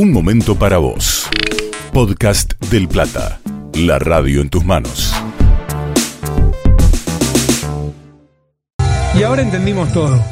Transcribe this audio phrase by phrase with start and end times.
[0.00, 1.28] Un momento para vos.
[1.92, 3.40] Podcast del Plata.
[3.74, 5.12] La radio en tus manos.
[9.18, 10.22] Y ahora entendimos todo.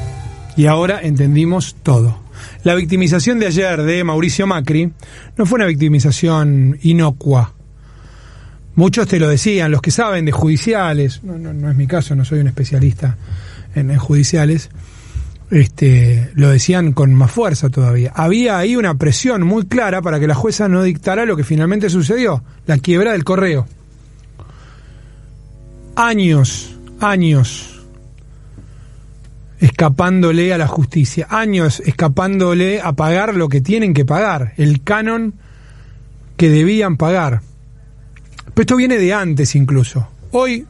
[0.56, 2.16] Y ahora entendimos todo.
[2.62, 4.92] La victimización de ayer de Mauricio Macri
[5.36, 7.52] no fue una victimización inocua.
[8.76, 12.38] Muchos te lo decían, los que saben de judiciales, no, es mi caso, no soy
[12.38, 13.16] un especialista
[13.74, 14.70] en judiciales,
[15.50, 18.12] este, lo decían con más fuerza todavía.
[18.14, 21.90] Había ahí una presión muy clara para que la jueza no dictara lo que finalmente
[21.90, 23.66] sucedió, la quiebra del correo.
[25.94, 27.72] Años, años
[29.58, 35.34] escapándole a la justicia, años escapándole a pagar lo que tienen que pagar, el canon
[36.36, 37.40] que debían pagar.
[38.52, 40.08] Pero esto viene de antes incluso.
[40.32, 40.66] Hoy,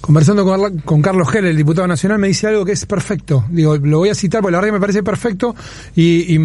[0.00, 0.44] conversando
[0.84, 3.44] con, Carlos Heller, el diputado nacional, me dice algo que es perfecto.
[3.50, 5.54] Digo, lo voy a citar porque la verdad que me parece perfecto
[5.94, 6.38] y,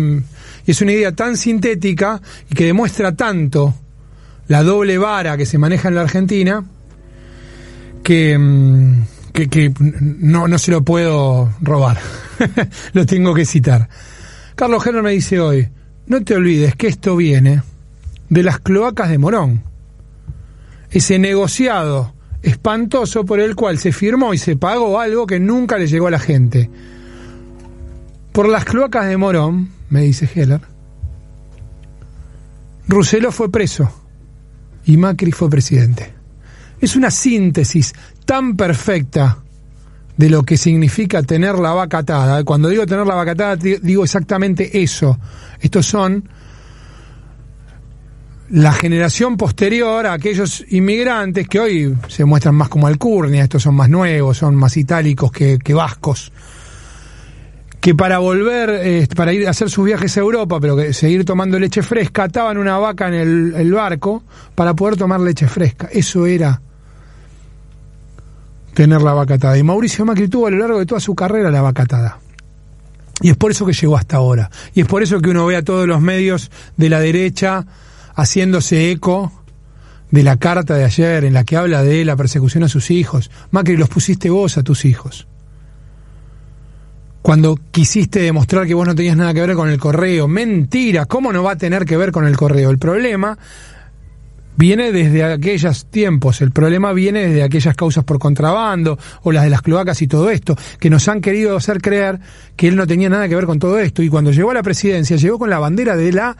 [0.65, 3.73] es una idea tan sintética y que demuestra tanto
[4.47, 6.63] la doble vara que se maneja en la Argentina
[8.03, 9.05] que, mm,
[10.19, 11.99] no, no se lo puedo robar.
[12.93, 13.89] lo tengo que citar.
[14.55, 15.67] Carlos Heller me dice hoy,
[16.07, 17.63] no te olvides que esto viene
[18.29, 19.63] de las cloacas de Morón.
[20.89, 22.13] Ese negociado
[22.43, 26.11] espantoso por el cual se firmó y se pagó algo que nunca le llegó a
[26.11, 26.69] la gente.
[28.31, 30.61] Por las cloacas de Morón, me dice Heller,
[32.87, 33.89] Rousselot fue preso
[34.85, 36.13] y Macri fue presidente.
[36.79, 37.93] Es una síntesis
[38.25, 39.37] tan perfecta
[40.17, 42.43] de lo que significa tener la vaca atada.
[42.43, 45.19] Cuando digo tener la vaca atada, di- digo exactamente eso.
[45.59, 46.27] Estos son
[48.51, 53.75] la generación posterior a aquellos inmigrantes que hoy se muestran más como alcurnia, estos son
[53.75, 56.33] más nuevos, son más itálicos que, que vascos,
[57.79, 61.23] que para volver, eh, para ir a hacer sus viajes a Europa, pero que seguir
[61.23, 65.87] tomando leche fresca, ataban una vaca en el, el barco para poder tomar leche fresca.
[65.89, 66.61] Eso era
[68.73, 69.57] tener la vaca atada.
[69.57, 72.19] Y Mauricio Macri tuvo a lo largo de toda su carrera la vaca atada.
[73.21, 74.51] Y es por eso que llegó hasta ahora.
[74.73, 77.65] Y es por eso que uno ve a todos los medios de la derecha
[78.21, 79.31] haciéndose eco
[80.11, 83.31] de la carta de ayer en la que habla de la persecución a sus hijos.
[83.49, 85.27] Macri, los pusiste vos a tus hijos.
[87.21, 90.27] Cuando quisiste demostrar que vos no tenías nada que ver con el correo.
[90.27, 92.71] Mentira, ¿cómo no va a tener que ver con el correo?
[92.71, 93.37] El problema
[94.57, 99.49] viene desde aquellos tiempos, el problema viene desde aquellas causas por contrabando o las de
[99.49, 102.19] las cloacas y todo esto, que nos han querido hacer creer
[102.55, 104.03] que él no tenía nada que ver con todo esto.
[104.03, 106.35] Y cuando llegó a la presidencia, llegó con la bandera de la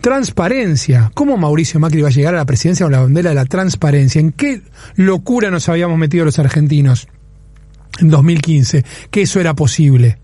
[0.00, 1.10] transparencia.
[1.14, 4.20] ¿Cómo Mauricio Macri va a llegar a la presidencia con la bandera de la transparencia?
[4.20, 4.62] ¿En qué
[4.96, 7.08] locura nos habíamos metido los argentinos
[8.00, 8.84] en 2015?
[9.10, 10.18] Que eso era posible.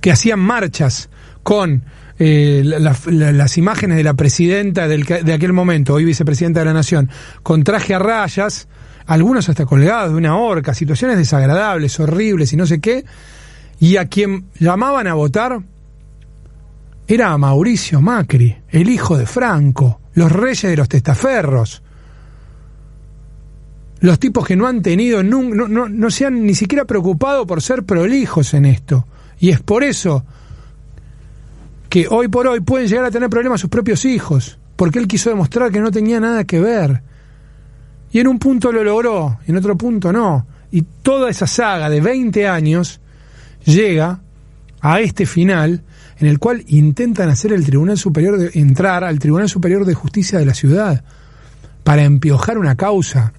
[0.00, 1.08] Que hacían marchas
[1.42, 1.84] con
[2.18, 6.72] eh, la- la- las imágenes de la presidenta de aquel momento, hoy vicepresidenta de la
[6.72, 7.10] Nación,
[7.42, 8.68] con traje a rayas,
[9.06, 13.04] algunos hasta colgados de una horca, situaciones desagradables, horribles y no sé qué,
[13.80, 15.58] y a quien llamaban a votar
[17.06, 21.82] era Mauricio Macri, el hijo de Franco, los reyes de los testaferros.
[24.00, 27.62] Los tipos que no han tenido, no, no, no se han ni siquiera preocupado por
[27.62, 29.06] ser prolijos en esto.
[29.38, 30.24] Y es por eso
[31.88, 35.30] que hoy por hoy pueden llegar a tener problemas sus propios hijos, porque él quiso
[35.30, 37.02] demostrar que no tenía nada que ver.
[38.12, 40.46] Y en un punto lo logró, en otro punto no.
[40.70, 43.00] Y toda esa saga de 20 años
[43.64, 44.20] llega
[44.80, 45.82] a este final
[46.18, 50.38] en el cual intentan hacer el Tribunal Superior de entrar al Tribunal Superior de Justicia
[50.38, 51.04] de la ciudad
[51.82, 53.32] para empiojar una causa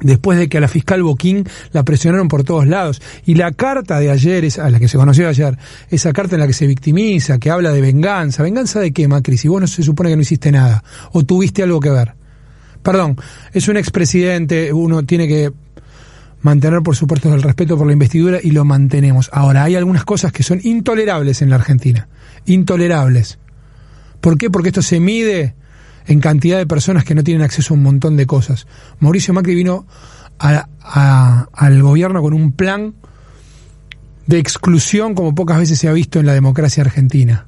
[0.00, 3.00] después de que a la fiscal Boquín la presionaron por todos lados.
[3.24, 5.56] Y la carta de ayer, esa, la que se conoció ayer,
[5.90, 8.42] esa carta en la que se victimiza, que habla de venganza.
[8.42, 9.36] ¿Venganza de qué, Macri?
[9.36, 12.14] Si vos no se supone que no hiciste nada, o tuviste algo que ver.
[12.82, 13.16] Perdón,
[13.52, 15.52] es un expresidente, uno tiene que
[16.46, 19.28] mantener, por supuesto, el respeto por la investidura y lo mantenemos.
[19.32, 22.08] Ahora, hay algunas cosas que son intolerables en la Argentina.
[22.46, 23.38] Intolerables.
[24.20, 24.48] ¿Por qué?
[24.48, 25.56] Porque esto se mide
[26.06, 28.68] en cantidad de personas que no tienen acceso a un montón de cosas.
[29.00, 29.86] Mauricio Macri vino
[30.38, 32.94] al gobierno con un plan
[34.26, 37.46] de exclusión como pocas veces se ha visto en la democracia argentina.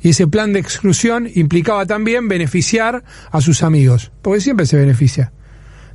[0.00, 5.32] Y ese plan de exclusión implicaba también beneficiar a sus amigos, porque siempre se beneficia.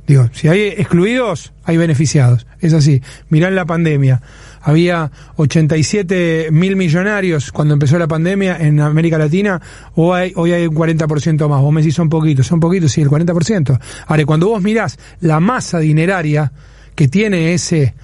[0.06, 2.46] Digo, si hay excluidos, hay beneficiados.
[2.60, 3.02] Es así.
[3.28, 4.22] Mirá la pandemia.
[4.62, 9.60] Había 87 mil millonarios cuando empezó la pandemia en América Latina,
[9.94, 11.60] o hay, hoy hay un 40% más.
[11.60, 13.80] Vos me decís son poquitos, son poquitos, sí, el 40%.
[14.06, 16.52] Ahora, cuando vos mirás la masa dineraria
[16.94, 17.94] que tiene ese,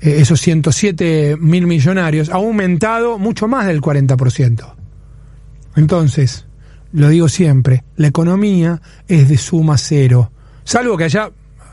[0.00, 4.74] eh, esos 107 mil millonarios, ha aumentado mucho más del 40%.
[5.76, 6.46] Entonces,
[6.92, 10.32] lo digo siempre, la economía es de suma cero,
[10.68, 11.30] salvo que haya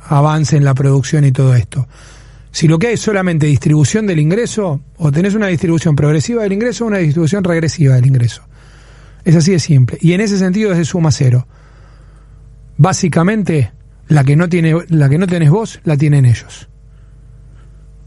[0.07, 1.85] avance en la producción y todo esto.
[2.51, 6.53] Si lo que hay es solamente distribución del ingreso, o tenés una distribución progresiva del
[6.53, 8.43] ingreso o una distribución regresiva del ingreso.
[9.25, 9.97] Es así de simple.
[9.99, 11.45] Y en ese sentido es de suma cero.
[12.77, 13.73] Básicamente,
[14.07, 16.69] la que no tiene, la que no tenés vos, la tienen ellos.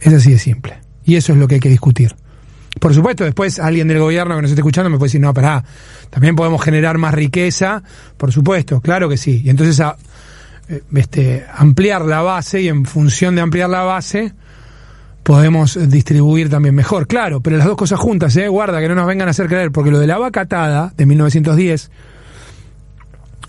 [0.00, 0.78] Es así de simple.
[1.04, 2.16] Y eso es lo que hay que discutir.
[2.80, 5.62] Por supuesto, después alguien del gobierno que nos esté escuchando me puede decir, no, pará,
[6.08, 7.82] también podemos generar más riqueza,
[8.16, 9.42] por supuesto, claro que sí.
[9.44, 9.96] Y entonces a,
[10.94, 14.32] este, ampliar la base y en función de ampliar la base
[15.22, 17.06] podemos distribuir también mejor.
[17.06, 18.48] Claro, pero las dos cosas juntas, ¿eh?
[18.48, 21.06] guarda que no nos vengan a hacer creer, porque lo de la vaca atada de
[21.06, 21.90] 1910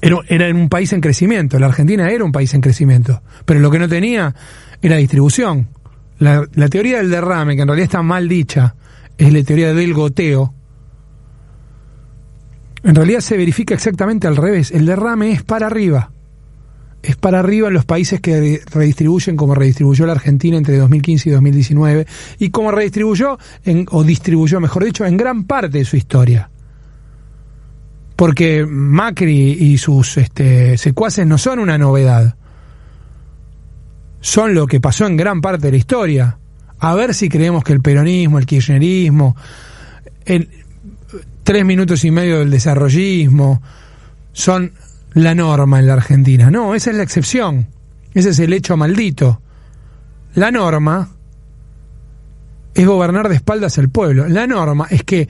[0.02, 3.60] era, era en un país en crecimiento, la Argentina era un país en crecimiento, pero
[3.60, 4.36] lo que no tenía
[4.82, 5.70] era distribución.
[6.18, 8.76] La, la teoría del derrame, que en realidad está mal dicha,
[9.18, 10.54] es la teoría del goteo,
[12.84, 14.72] en realidad se verifica exactamente al revés.
[14.72, 16.12] El derrame es para arriba.
[17.02, 21.32] Es para arriba en los países que redistribuyen como redistribuyó la Argentina entre 2015 y
[21.32, 22.08] 2019
[22.40, 26.50] y como redistribuyó, en, o distribuyó, mejor dicho, en gran parte de su historia.
[28.16, 32.36] Porque Macri y sus este, secuaces no son una novedad.
[34.20, 36.38] Son lo que pasó en gran parte de la historia.
[36.80, 39.38] A ver si creemos que el peronismo, el kirchnerismo,
[40.26, 40.50] el,
[41.44, 43.62] tres minutos y medio del desarrollismo
[44.34, 44.74] son
[45.14, 46.50] la norma en la Argentina.
[46.52, 47.68] No, esa es la excepción.
[48.14, 49.42] Ese es el hecho maldito.
[50.36, 51.10] La norma
[52.74, 54.28] es gobernar de espaldas al pueblo.
[54.28, 55.28] La norma es que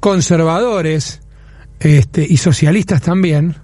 [0.00, 1.20] conservadores
[1.80, 3.56] este, y socialistas también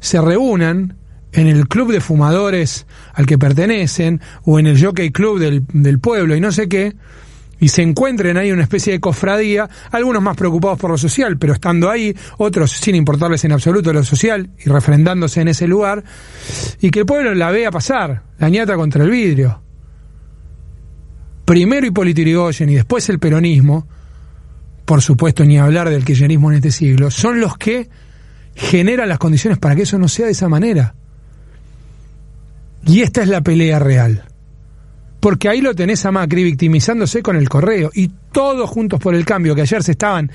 [0.00, 0.96] se reúnan
[1.32, 5.98] en el club de fumadores al que pertenecen o en el jockey club del, del
[5.98, 6.94] pueblo y no sé qué,
[7.60, 11.54] y se encuentren ahí una especie de cofradía, algunos más preocupados por lo social, pero
[11.54, 16.04] estando ahí, otros sin importarles en absoluto lo social y refrendándose en ese lugar,
[16.80, 19.62] y que el pueblo la vea pasar, la ñata contra el vidrio.
[21.44, 23.88] Primero Hipólito Yrigoyen y después el peronismo,
[24.84, 27.88] por supuesto ni hablar del kirchnerismo en este siglo, son los que
[28.54, 30.94] generan las condiciones para que eso no sea de esa manera.
[32.86, 34.27] Y esta es la pelea real
[35.20, 39.24] porque ahí lo tenés a Macri victimizándose con el correo y todos juntos por el
[39.24, 40.30] cambio que ayer se estaban,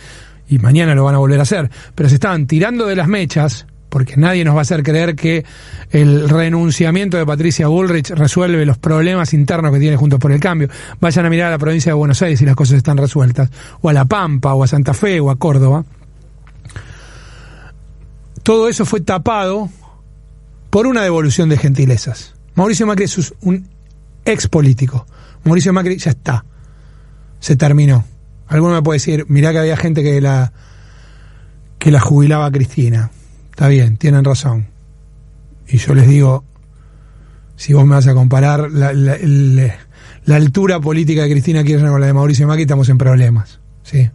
[0.48, 3.66] y mañana lo van a volver a hacer, pero se estaban tirando de las mechas,
[3.94, 5.46] porque nadie nos va a hacer creer que
[5.92, 10.68] el renunciamiento de Patricia Bullrich resuelve los problemas internos que tiene Juntos por el Cambio.
[11.00, 13.52] Vayan a mirar a la provincia de Buenos Aires si las cosas están resueltas,
[13.82, 15.86] o a La Pampa, o a Santa Fe, o a Córdoba.
[18.42, 19.70] Todo eso fue tapado
[20.72, 22.34] por una devolución de gentilezas.
[22.56, 23.70] Mauricio Macri es un
[24.26, 25.06] ex político.
[25.44, 26.46] Mauricio Macri ya está.
[27.40, 28.06] Se terminó.
[28.48, 30.54] Alguno me puede decir, mirá que había gente que la
[31.84, 33.12] que la jubilaba a Cristina.
[33.52, 34.68] Está bien, tienen razón.
[35.68, 36.46] Y yo les digo,
[37.58, 38.90] si vos me vas a comparar la,
[40.34, 43.60] altura política de Cristina Kirchner con la de Mauricio Macri, estamos en problemas.
[43.84, 44.10] ¿sí?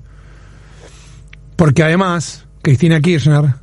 [1.56, 3.54] Porque además, Cristina Kirchner,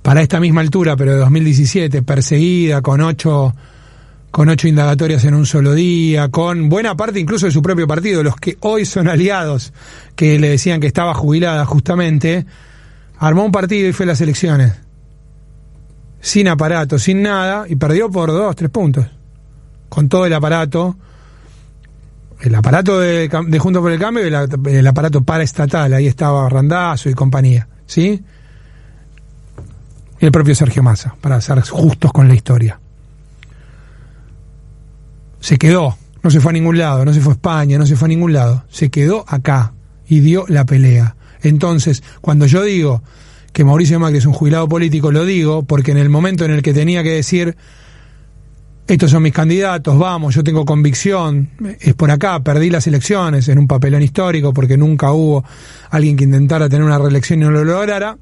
[0.00, 3.54] para esta misma altura, pero de 2017, perseguida con ocho
[4.36, 8.22] con ocho indagatorias en un solo día, con buena parte incluso de su propio partido,
[8.22, 9.72] los que hoy son aliados,
[10.14, 12.44] que le decían que estaba jubilada justamente,
[13.18, 14.74] armó un partido y fue a las elecciones.
[16.20, 19.06] Sin aparato, sin nada, y perdió por dos, tres puntos.
[19.88, 20.96] Con todo el aparato,
[22.42, 26.46] el aparato de, de Juntos por el Cambio y el, el aparato paraestatal, ahí estaba
[26.50, 28.22] Randazo y compañía, ¿sí?
[30.20, 32.80] Y el propio Sergio Massa, para ser justos con la historia
[35.46, 37.94] se quedó, no se fue a ningún lado, no se fue a España, no se
[37.94, 39.74] fue a ningún lado, se quedó acá
[40.08, 41.14] y dio la pelea.
[41.40, 43.00] Entonces, cuando yo digo
[43.52, 46.62] que Mauricio Macri es un jubilado político, lo digo porque en el momento en el
[46.62, 47.56] que tenía que decir,
[48.88, 53.60] estos son mis candidatos, vamos, yo tengo convicción, es por acá, perdí las elecciones en
[53.60, 55.44] un papelón histórico porque nunca hubo
[55.90, 58.18] alguien que intentara tener una reelección y no lo lograra,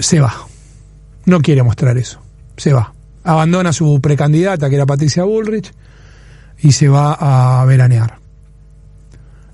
[0.00, 0.34] se va.
[1.24, 2.20] No quiere mostrar eso,
[2.56, 5.72] se va abandona su precandidata, que era Patricia Bullrich,
[6.60, 8.18] y se va a veranear.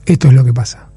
[0.07, 0.89] Esto es lo que pasa.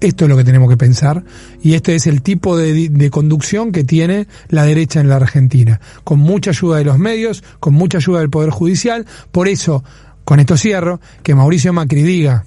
[0.00, 1.24] Esto es lo que tenemos que pensar
[1.62, 5.80] y este es el tipo de, de, conducción que tiene la derecha en la Argentina,
[6.04, 9.06] con mucha ayuda de los medios, con mucha ayuda del Poder Judicial.
[9.32, 9.82] Por eso,
[10.24, 12.44] con esto cierro, que Mauricio Macri diga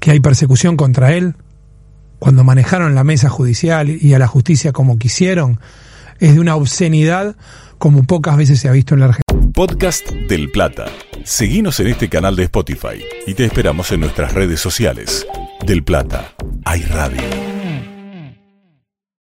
[0.00, 1.34] que hay persecución contra él,
[2.18, 5.58] cuando manejaron la mesa judicial y a la justicia como quisieron,
[6.18, 7.36] es de una obscenidad
[7.78, 9.52] como pocas veces se ha visto en la Argentina.
[9.54, 10.86] Podcast del Plata.
[11.24, 15.26] Seguimos en este canal de Spotify y te esperamos en nuestras redes sociales.
[15.66, 16.32] Del Plata,
[16.64, 17.57] hay radio.